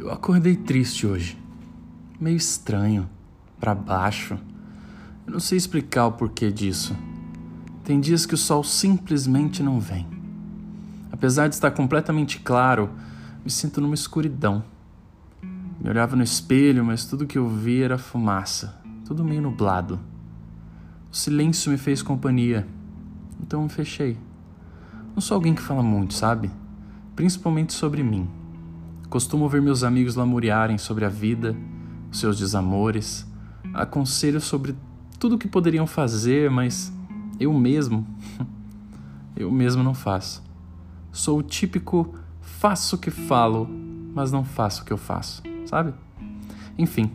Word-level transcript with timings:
Eu 0.00 0.12
acordei 0.12 0.54
triste 0.54 1.08
hoje. 1.08 1.36
Meio 2.20 2.36
estranho, 2.36 3.10
para 3.58 3.74
baixo. 3.74 4.38
Eu 5.26 5.32
não 5.32 5.40
sei 5.40 5.58
explicar 5.58 6.06
o 6.06 6.12
porquê 6.12 6.52
disso. 6.52 6.96
Tem 7.82 7.98
dias 7.98 8.24
que 8.24 8.34
o 8.34 8.38
sol 8.38 8.62
simplesmente 8.62 9.60
não 9.60 9.80
vem. 9.80 10.06
Apesar 11.10 11.48
de 11.48 11.56
estar 11.56 11.72
completamente 11.72 12.38
claro, 12.38 12.90
me 13.44 13.50
sinto 13.50 13.80
numa 13.80 13.96
escuridão. 13.96 14.62
Me 15.80 15.90
olhava 15.90 16.14
no 16.14 16.22
espelho, 16.22 16.84
mas 16.84 17.04
tudo 17.04 17.26
que 17.26 17.36
eu 17.36 17.48
via 17.48 17.86
era 17.86 17.98
fumaça, 17.98 18.80
tudo 19.04 19.24
meio 19.24 19.42
nublado. 19.42 19.98
O 21.10 21.16
silêncio 21.16 21.72
me 21.72 21.76
fez 21.76 22.02
companhia, 22.02 22.68
então 23.42 23.64
me 23.64 23.68
fechei. 23.68 24.16
Não 25.12 25.20
sou 25.20 25.34
alguém 25.34 25.56
que 25.56 25.62
fala 25.62 25.82
muito, 25.82 26.14
sabe? 26.14 26.52
Principalmente 27.16 27.72
sobre 27.72 28.04
mim. 28.04 28.37
Costumo 29.08 29.48
ver 29.48 29.62
meus 29.62 29.82
amigos 29.82 30.16
lamuriarem 30.16 30.76
sobre 30.76 31.04
a 31.06 31.08
vida, 31.08 31.56
seus 32.12 32.38
desamores, 32.38 33.26
aconselho 33.72 34.38
sobre 34.38 34.76
tudo 35.18 35.36
o 35.36 35.38
que 35.38 35.48
poderiam 35.48 35.86
fazer, 35.86 36.50
mas 36.50 36.92
eu 37.40 37.52
mesmo, 37.54 38.06
eu 39.34 39.50
mesmo 39.50 39.82
não 39.82 39.94
faço. 39.94 40.44
Sou 41.10 41.38
o 41.38 41.42
típico 41.42 42.14
faço 42.42 42.96
o 42.96 42.98
que 42.98 43.10
falo, 43.10 43.66
mas 44.14 44.30
não 44.30 44.44
faço 44.44 44.82
o 44.82 44.84
que 44.84 44.92
eu 44.92 44.98
faço, 44.98 45.42
sabe? 45.64 45.94
Enfim, 46.76 47.10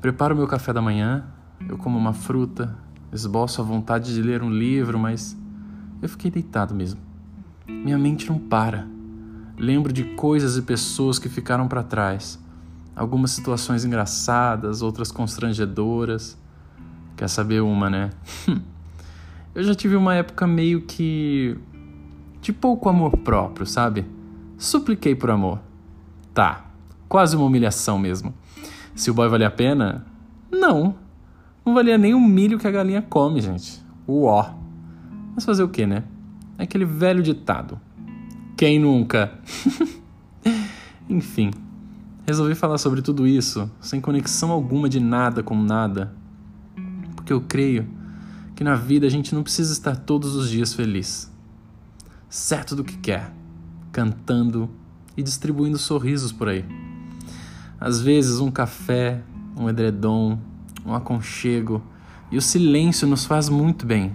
preparo 0.00 0.34
meu 0.34 0.46
café 0.46 0.72
da 0.72 0.80
manhã, 0.80 1.26
eu 1.68 1.76
como 1.76 1.98
uma 1.98 2.14
fruta, 2.14 2.74
esboço 3.12 3.60
a 3.60 3.64
vontade 3.64 4.14
de 4.14 4.22
ler 4.22 4.42
um 4.42 4.50
livro, 4.50 4.98
mas 4.98 5.36
eu 6.00 6.08
fiquei 6.08 6.30
deitado 6.30 6.74
mesmo. 6.74 7.00
Minha 7.68 7.98
mente 7.98 8.28
não 8.28 8.38
para. 8.38 8.93
Lembro 9.56 9.92
de 9.92 10.04
coisas 10.04 10.56
e 10.56 10.62
pessoas 10.62 11.18
que 11.18 11.28
ficaram 11.28 11.68
para 11.68 11.82
trás. 11.82 12.38
Algumas 12.96 13.30
situações 13.30 13.84
engraçadas, 13.84 14.82
outras 14.82 15.12
constrangedoras. 15.12 16.36
Quer 17.16 17.28
saber 17.28 17.60
uma, 17.62 17.88
né? 17.88 18.10
Eu 19.54 19.62
já 19.62 19.74
tive 19.74 19.94
uma 19.94 20.14
época 20.14 20.46
meio 20.46 20.82
que. 20.82 21.56
de 22.40 22.52
pouco 22.52 22.88
amor 22.88 23.16
próprio, 23.18 23.64
sabe? 23.64 24.04
Supliquei 24.58 25.14
por 25.14 25.30
amor. 25.30 25.60
Tá, 26.32 26.64
quase 27.08 27.36
uma 27.36 27.46
humilhação 27.46 27.96
mesmo. 27.98 28.34
Se 28.94 29.10
o 29.10 29.14
boy 29.14 29.28
valia 29.28 29.46
a 29.46 29.52
pena? 29.52 30.04
Não. 30.50 30.96
Não 31.64 31.74
valia 31.74 31.96
nem 31.96 32.14
o 32.14 32.20
milho 32.20 32.58
que 32.58 32.66
a 32.66 32.70
galinha 32.70 33.02
come, 33.02 33.40
gente. 33.40 33.80
Uó. 34.08 34.50
Mas 35.34 35.44
fazer 35.44 35.62
o 35.62 35.68
que, 35.68 35.86
né? 35.86 36.02
É 36.58 36.64
aquele 36.64 36.84
velho 36.84 37.22
ditado. 37.22 37.80
Quem 38.56 38.78
nunca? 38.78 39.36
Enfim, 41.10 41.50
resolvi 42.24 42.54
falar 42.54 42.78
sobre 42.78 43.02
tudo 43.02 43.26
isso 43.26 43.68
sem 43.80 44.00
conexão 44.00 44.52
alguma 44.52 44.88
de 44.88 45.00
nada 45.00 45.42
com 45.42 45.60
nada, 45.60 46.14
porque 47.16 47.32
eu 47.32 47.40
creio 47.40 47.84
que 48.54 48.62
na 48.62 48.76
vida 48.76 49.08
a 49.08 49.10
gente 49.10 49.34
não 49.34 49.42
precisa 49.42 49.72
estar 49.72 49.96
todos 49.96 50.36
os 50.36 50.48
dias 50.48 50.72
feliz, 50.72 51.28
certo 52.28 52.76
do 52.76 52.84
que 52.84 52.96
quer, 52.96 53.32
cantando 53.90 54.70
e 55.16 55.22
distribuindo 55.22 55.76
sorrisos 55.76 56.30
por 56.30 56.48
aí. 56.48 56.64
Às 57.80 58.00
vezes, 58.00 58.38
um 58.38 58.52
café, 58.52 59.20
um 59.58 59.68
edredom, 59.68 60.38
um 60.86 60.94
aconchego 60.94 61.82
e 62.30 62.36
o 62.36 62.42
silêncio 62.42 63.08
nos 63.08 63.24
faz 63.24 63.48
muito 63.48 63.84
bem 63.84 64.14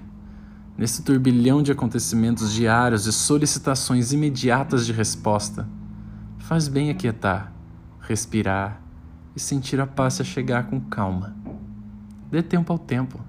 nesse 0.80 1.04
turbilhão 1.04 1.62
de 1.62 1.74
acontecimentos 1.74 2.54
diários 2.54 3.06
e 3.06 3.12
solicitações 3.12 4.14
imediatas 4.14 4.86
de 4.86 4.94
resposta, 4.94 5.68
faz 6.38 6.70
bem 6.70 6.90
aquietar, 6.90 7.52
respirar 8.00 8.82
e 9.36 9.42
sentir 9.42 9.82
a 9.82 9.86
paz 9.86 10.14
se 10.14 10.24
chegar 10.24 10.68
com 10.68 10.80
calma. 10.80 11.36
Dê 12.32 12.42
tempo 12.42 12.72
ao 12.72 12.80
tempo. 12.80 13.20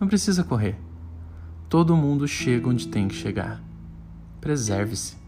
Não 0.00 0.08
precisa 0.08 0.42
correr. 0.42 0.76
Todo 1.68 1.96
mundo 1.96 2.26
chega 2.26 2.68
onde 2.68 2.88
tem 2.88 3.06
que 3.06 3.14
chegar. 3.14 3.62
Preserve-se. 4.40 5.23